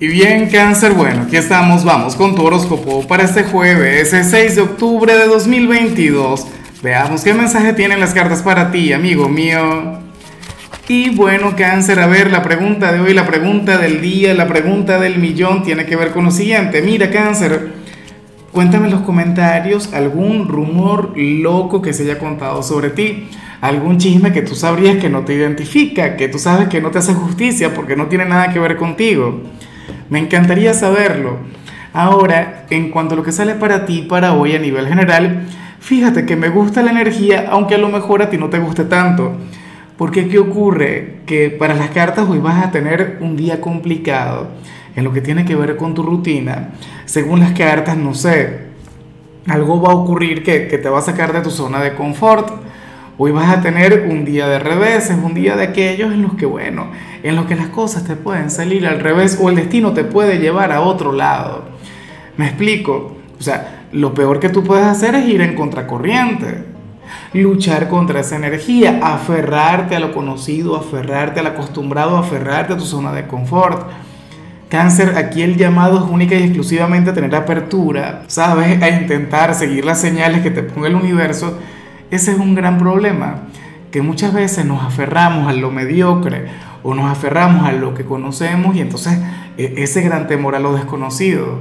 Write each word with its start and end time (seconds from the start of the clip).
Y 0.00 0.08
bien, 0.08 0.50
cáncer, 0.50 0.92
bueno, 0.92 1.22
aquí 1.22 1.36
estamos, 1.36 1.84
vamos 1.84 2.16
con 2.16 2.34
tu 2.34 2.42
horóscopo 2.44 3.06
para 3.06 3.22
este 3.22 3.44
jueves, 3.44 4.12
el 4.12 4.24
6 4.24 4.56
de 4.56 4.62
octubre 4.62 5.16
de 5.16 5.28
2022. 5.28 6.48
Veamos 6.82 7.22
qué 7.22 7.32
mensaje 7.32 7.74
tienen 7.74 8.00
las 8.00 8.12
cartas 8.12 8.42
para 8.42 8.72
ti, 8.72 8.92
amigo 8.92 9.28
mío. 9.28 10.00
Y 10.88 11.10
bueno, 11.10 11.54
cáncer, 11.56 12.00
a 12.00 12.08
ver, 12.08 12.32
la 12.32 12.42
pregunta 12.42 12.92
de 12.92 13.00
hoy, 13.00 13.14
la 13.14 13.24
pregunta 13.24 13.78
del 13.78 14.00
día, 14.00 14.34
la 14.34 14.48
pregunta 14.48 14.98
del 14.98 15.18
millón 15.18 15.62
tiene 15.62 15.86
que 15.86 15.94
ver 15.94 16.10
con 16.10 16.24
lo 16.24 16.32
siguiente. 16.32 16.82
Mira, 16.82 17.12
cáncer, 17.12 17.74
cuéntame 18.50 18.86
en 18.86 18.94
los 18.94 19.02
comentarios 19.02 19.94
algún 19.94 20.48
rumor 20.48 21.12
loco 21.16 21.80
que 21.80 21.92
se 21.92 22.02
haya 22.02 22.18
contado 22.18 22.64
sobre 22.64 22.90
ti 22.90 23.28
algún 23.60 23.96
chisme 23.96 24.30
que 24.30 24.42
tú 24.42 24.54
sabrías 24.54 24.98
que 24.98 25.08
no 25.08 25.24
te 25.24 25.32
identifica, 25.32 26.16
que 26.16 26.28
tú 26.28 26.38
sabes 26.38 26.68
que 26.68 26.82
no 26.82 26.90
te 26.90 26.98
hace 26.98 27.14
justicia 27.14 27.72
porque 27.72 27.96
no 27.96 28.08
tiene 28.08 28.26
nada 28.26 28.52
que 28.52 28.58
ver 28.58 28.76
contigo. 28.76 29.40
Me 30.10 30.18
encantaría 30.18 30.74
saberlo. 30.74 31.38
Ahora, 31.92 32.66
en 32.70 32.90
cuanto 32.90 33.14
a 33.14 33.16
lo 33.16 33.22
que 33.22 33.32
sale 33.32 33.54
para 33.54 33.86
ti, 33.86 34.02
para 34.02 34.34
hoy 34.34 34.54
a 34.54 34.58
nivel 34.58 34.88
general, 34.88 35.46
fíjate 35.80 36.26
que 36.26 36.36
me 36.36 36.48
gusta 36.48 36.82
la 36.82 36.90
energía, 36.90 37.46
aunque 37.50 37.76
a 37.76 37.78
lo 37.78 37.88
mejor 37.88 38.22
a 38.22 38.30
ti 38.30 38.36
no 38.36 38.50
te 38.50 38.58
guste 38.58 38.84
tanto. 38.84 39.36
Porque 39.96 40.28
¿qué 40.28 40.38
ocurre? 40.38 41.20
Que 41.24 41.50
para 41.50 41.74
las 41.74 41.90
cartas 41.90 42.28
hoy 42.28 42.38
vas 42.38 42.64
a 42.64 42.72
tener 42.72 43.18
un 43.20 43.36
día 43.36 43.60
complicado 43.60 44.48
en 44.96 45.04
lo 45.04 45.12
que 45.12 45.20
tiene 45.20 45.44
que 45.44 45.54
ver 45.54 45.76
con 45.76 45.94
tu 45.94 46.02
rutina. 46.02 46.70
Según 47.04 47.40
las 47.40 47.52
cartas, 47.52 47.96
no 47.96 48.12
sé, 48.14 48.64
algo 49.46 49.80
va 49.80 49.92
a 49.92 49.96
ocurrir 49.96 50.42
que, 50.42 50.66
que 50.66 50.78
te 50.78 50.88
va 50.88 50.98
a 50.98 51.02
sacar 51.02 51.32
de 51.32 51.42
tu 51.42 51.50
zona 51.50 51.80
de 51.80 51.94
confort 51.94 52.50
Hoy 53.16 53.30
vas 53.30 53.48
a 53.48 53.60
tener 53.60 54.08
un 54.10 54.24
día 54.24 54.48
de 54.48 54.58
reveses, 54.58 55.16
un 55.22 55.34
día 55.34 55.54
de 55.54 55.62
aquellos 55.62 56.12
en 56.12 56.22
los 56.22 56.34
que, 56.34 56.46
bueno, 56.46 56.88
en 57.22 57.36
los 57.36 57.46
que 57.46 57.54
las 57.54 57.68
cosas 57.68 58.02
te 58.02 58.16
pueden 58.16 58.50
salir 58.50 58.88
al 58.88 58.98
revés 58.98 59.38
o 59.40 59.48
el 59.48 59.54
destino 59.54 59.92
te 59.92 60.02
puede 60.02 60.40
llevar 60.40 60.72
a 60.72 60.80
otro 60.80 61.12
lado. 61.12 61.62
Me 62.36 62.46
explico. 62.46 63.16
O 63.38 63.42
sea, 63.42 63.84
lo 63.92 64.14
peor 64.14 64.40
que 64.40 64.48
tú 64.48 64.64
puedes 64.64 64.84
hacer 64.84 65.14
es 65.14 65.28
ir 65.28 65.42
en 65.42 65.54
contracorriente. 65.54 66.64
Luchar 67.34 67.88
contra 67.88 68.18
esa 68.18 68.34
energía, 68.34 68.98
aferrarte 69.00 69.94
a 69.94 70.00
lo 70.00 70.12
conocido, 70.12 70.74
aferrarte 70.76 71.38
al 71.38 71.46
acostumbrado, 71.46 72.16
aferrarte 72.16 72.72
a 72.72 72.76
tu 72.76 72.84
zona 72.84 73.12
de 73.12 73.28
confort. 73.28 73.90
Cáncer, 74.68 75.16
aquí 75.16 75.42
el 75.42 75.56
llamado 75.56 76.04
es 76.04 76.10
única 76.10 76.34
y 76.34 76.42
exclusivamente 76.42 77.12
tener 77.12 77.32
apertura, 77.36 78.24
¿sabes? 78.26 78.82
A 78.82 78.88
intentar 78.88 79.54
seguir 79.54 79.84
las 79.84 80.00
señales 80.00 80.42
que 80.42 80.50
te 80.50 80.64
ponga 80.64 80.88
el 80.88 80.96
universo 80.96 81.60
ese 82.10 82.32
es 82.32 82.38
un 82.38 82.54
gran 82.54 82.78
problema, 82.78 83.42
que 83.90 84.02
muchas 84.02 84.34
veces 84.34 84.64
nos 84.64 84.82
aferramos 84.82 85.48
a 85.48 85.52
lo 85.52 85.70
mediocre 85.70 86.46
o 86.82 86.94
nos 86.94 87.10
aferramos 87.10 87.66
a 87.66 87.72
lo 87.72 87.94
que 87.94 88.04
conocemos 88.04 88.76
y 88.76 88.80
entonces 88.80 89.18
e, 89.56 89.74
ese 89.78 90.02
gran 90.02 90.26
temor 90.26 90.54
a 90.54 90.60
lo 90.60 90.74
desconocido. 90.74 91.60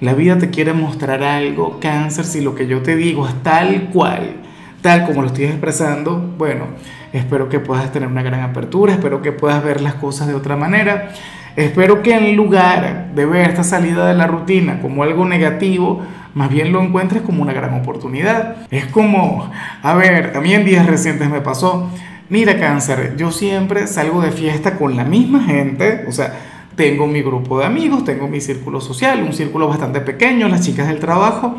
La 0.00 0.14
vida 0.14 0.36
te 0.38 0.50
quiere 0.50 0.72
mostrar 0.72 1.22
algo, 1.22 1.78
cáncer, 1.80 2.24
si 2.24 2.40
lo 2.40 2.54
que 2.54 2.66
yo 2.66 2.82
te 2.82 2.96
digo 2.96 3.28
es 3.28 3.34
tal 3.42 3.90
cual, 3.92 4.36
tal 4.80 5.04
como 5.04 5.22
lo 5.22 5.28
estoy 5.28 5.44
expresando, 5.44 6.34
bueno, 6.38 6.66
espero 7.12 7.48
que 7.48 7.60
puedas 7.60 7.92
tener 7.92 8.08
una 8.08 8.22
gran 8.22 8.40
apertura, 8.40 8.94
espero 8.94 9.22
que 9.22 9.30
puedas 9.30 9.62
ver 9.62 9.80
las 9.80 9.94
cosas 9.94 10.26
de 10.26 10.34
otra 10.34 10.56
manera, 10.56 11.10
espero 11.54 12.02
que 12.02 12.16
en 12.16 12.34
lugar 12.34 13.12
de 13.14 13.26
ver 13.26 13.50
esta 13.50 13.62
salida 13.62 14.06
de 14.08 14.14
la 14.14 14.26
rutina 14.26 14.80
como 14.80 15.04
algo 15.04 15.24
negativo, 15.24 16.02
más 16.34 16.50
bien 16.50 16.72
lo 16.72 16.82
encuentres 16.82 17.22
como 17.22 17.42
una 17.42 17.52
gran 17.52 17.74
oportunidad. 17.74 18.56
Es 18.70 18.86
como, 18.86 19.50
a 19.82 19.94
ver, 19.94 20.36
a 20.36 20.40
mí 20.40 20.54
en 20.54 20.64
días 20.64 20.86
recientes 20.86 21.28
me 21.28 21.40
pasó, 21.40 21.90
mira 22.28 22.58
cáncer, 22.58 23.14
yo 23.16 23.30
siempre 23.30 23.86
salgo 23.86 24.20
de 24.20 24.30
fiesta 24.30 24.76
con 24.78 24.96
la 24.96 25.04
misma 25.04 25.44
gente, 25.44 26.04
o 26.08 26.12
sea, 26.12 26.32
tengo 26.76 27.06
mi 27.06 27.20
grupo 27.22 27.58
de 27.58 27.66
amigos, 27.66 28.04
tengo 28.04 28.28
mi 28.28 28.40
círculo 28.40 28.80
social, 28.80 29.22
un 29.22 29.34
círculo 29.34 29.68
bastante 29.68 30.00
pequeño, 30.00 30.48
las 30.48 30.62
chicas 30.62 30.88
del 30.88 30.98
trabajo, 30.98 31.56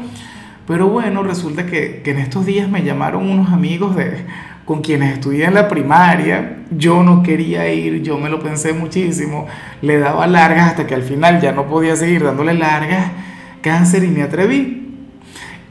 pero 0.65 0.87
bueno, 0.87 1.21
resulta 1.21 1.65
que, 1.65 2.01
que 2.03 2.11
en 2.11 2.19
estos 2.19 2.45
días 2.45 2.69
me 2.69 2.83
llamaron 2.83 3.29
unos 3.29 3.51
amigos 3.51 3.95
de, 3.95 4.25
con 4.65 4.81
quienes 4.81 5.13
estudié 5.13 5.45
en 5.45 5.53
la 5.53 5.67
primaria, 5.67 6.57
yo 6.71 7.03
no 7.03 7.21
quería 7.21 7.71
ir, 7.71 8.01
yo 8.01 8.17
me 8.17 8.29
lo 8.29 8.39
pensé 8.39 8.73
muchísimo, 8.73 9.45
le 9.81 9.99
daba 9.99 10.25
largas 10.25 10.69
hasta 10.69 10.87
que 10.87 10.95
al 10.95 11.03
final 11.03 11.39
ya 11.39 11.51
no 11.51 11.67
podía 11.67 11.95
seguir 11.95 12.23
dándole 12.23 12.55
largas 12.55 13.11
cáncer 13.63 14.03
y 14.03 14.09
me 14.09 14.21
atreví. 14.21 14.81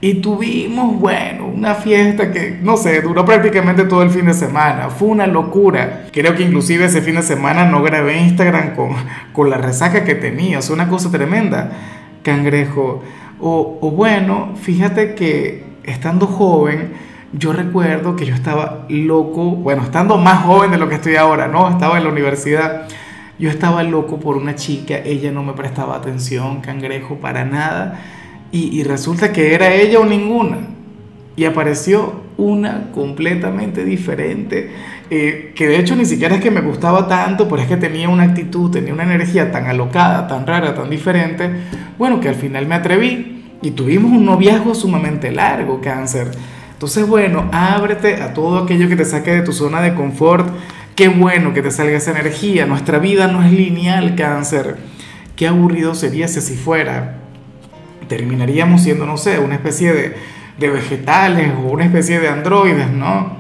Y 0.01 0.15
tuvimos, 0.15 0.99
bueno, 0.99 1.47
una 1.47 1.77
fiesta 1.77 2.33
que, 2.33 2.59
no 2.61 2.77
sé, 2.77 3.03
duró 3.03 3.25
prácticamente 3.25 3.85
todo 3.85 4.03
el 4.03 4.11
fin 4.11 4.27
de 4.27 4.35
semana. 4.35 4.91
Fue 4.91 5.07
una 5.07 5.29
locura. 5.29 6.07
Creo 6.13 6.35
que 6.35 6.43
inclusive 6.43 6.87
ese 6.87 7.03
fin 7.03 7.15
de 7.15 7.23
semana 7.23 7.67
no 7.67 7.85
grabé 7.85 8.19
Instagram 8.19 8.75
con, 8.75 8.97
con 9.33 9.49
la 9.49 9.59
resaca 9.59 10.03
que 10.03 10.17
tenía. 10.17 10.61
Sea, 10.61 10.75
una 10.75 10.89
cosa 10.89 11.09
tremenda. 11.13 11.71
Cangrejo. 12.25 13.01
O, 13.39 13.79
o 13.81 13.91
bueno, 13.93 14.55
fíjate 14.61 15.15
que 15.15 15.63
estando 15.85 16.27
joven, 16.27 16.95
yo 17.33 17.53
recuerdo 17.53 18.17
que 18.17 18.27
yo 18.27 18.35
estaba 18.35 18.87
loco, 18.89 19.53
bueno, 19.53 19.83
estando 19.83 20.19
más 20.19 20.43
joven 20.45 20.73
de 20.73 20.79
lo 20.79 20.89
que 20.89 20.97
estoy 20.97 21.15
ahora, 21.15 21.47
¿no? 21.47 21.69
Estaba 21.71 21.97
en 21.99 22.05
la 22.05 22.11
universidad 22.11 22.89
yo 23.39 23.51
estaba 23.51 23.83
loco 23.83 24.21
por 24.21 24.37
una 24.37 24.55
chica, 24.55 24.99
ella 24.99 25.33
no 25.33 25.43
me 25.43 25.53
prestaba 25.55 25.97
atención, 25.97 26.61
cangrejo, 26.61 27.17
para 27.17 27.45
nada. 27.45 28.01
Y, 28.53 28.83
resulta 28.85 29.33
que 29.33 29.55
era 29.55 29.73
ella 29.73 29.99
o 29.99 30.05
ninguna. 30.05 30.59
Y 31.37 31.45
apareció 31.45 32.21
una 32.37 32.91
completamente 32.93 33.83
diferente, 33.85 34.71
eh, 35.09 35.53
que 35.55 35.67
de 35.67 35.79
hecho 35.79 35.97
ni 35.97 36.05
siquiera 36.05 36.35
es 36.35 36.43
que 36.43 36.51
me 36.51 36.61
gustaba 36.61 37.09
tanto, 37.09 37.49
pero 37.49 37.63
es 37.63 37.69
que 37.69 37.79
tenía 37.79 38.11
una 38.11 38.25
actitud, 38.25 38.71
tenía 38.71 38.93
una 38.93 39.05
energía 39.05 39.51
tan 39.51 39.67
alocada, 39.67 40.27
tan 40.27 40.47
rara, 40.47 40.75
tan 40.75 40.91
diferente, 40.91 41.51
bueno, 41.99 42.21
que 42.21 42.29
al 42.29 42.35
final 42.35 42.67
me 42.67 42.75
atreví 42.75 43.43
y 43.63 43.71
tuvimos 43.71 44.13
un 44.13 44.27
noviazgo 44.27 44.75
sumamente 44.75 45.31
largo, 45.33 45.81
cáncer. 45.81 46.31
Entonces, 46.73 47.07
bueno, 47.07 47.49
ábrete 47.53 48.21
a 48.21 48.35
todo 48.35 48.59
aquello 48.59 48.89
que 48.89 48.97
te 48.97 49.05
saque 49.05 49.31
de 49.31 49.43
tu 49.43 49.53
zona 49.53 49.81
de 49.81 49.95
confort, 49.95 50.49
Qué 51.03 51.09
bueno 51.09 51.53
que 51.53 51.63
te 51.63 51.73
salga 51.73 51.97
esa 51.97 52.13
energía. 52.13 52.65
Nuestra 52.65 53.01
vida 53.01 53.27
no 53.27 53.43
es 53.43 53.51
lineal, 53.51 54.15
cáncer. 54.15 54.77
Qué 55.35 55.49
aburrido 55.49 55.97
sería 55.97 56.29
si 56.29 56.55
fuera. 56.55 57.19
Terminaríamos 58.07 58.83
siendo, 58.83 59.05
no 59.05 59.17
sé, 59.17 59.41
una 59.41 59.57
especie 59.57 59.93
de, 59.93 60.15
de 60.61 60.69
vegetales 60.69 61.55
o 61.59 61.73
una 61.73 61.87
especie 61.87 62.21
de 62.21 62.29
androides, 62.29 62.93
¿no? 62.93 63.37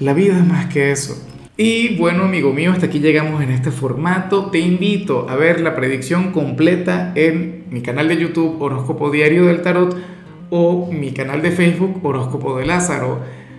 La 0.00 0.14
vida 0.14 0.38
es 0.38 0.46
más 0.46 0.64
que 0.72 0.92
eso. 0.92 1.22
Y 1.58 1.94
bueno, 1.98 2.22
amigo 2.22 2.54
mío, 2.54 2.72
hasta 2.72 2.86
aquí 2.86 3.00
llegamos 3.00 3.42
en 3.42 3.50
este 3.50 3.70
formato. 3.70 4.46
Te 4.46 4.60
invito 4.60 5.28
a 5.28 5.36
ver 5.36 5.60
la 5.60 5.76
predicción 5.76 6.32
completa 6.32 7.12
en 7.16 7.64
mi 7.68 7.82
canal 7.82 8.08
de 8.08 8.16
YouTube 8.16 8.62
Horóscopo 8.62 9.10
Diario 9.10 9.44
del 9.44 9.60
Tarot 9.60 9.94
o 10.48 10.90
mi 10.90 11.12
canal 11.12 11.42
de 11.42 11.50
Facebook 11.50 12.00
Horóscopo 12.02 12.56
de 12.56 12.64
Lázaro. 12.64 13.43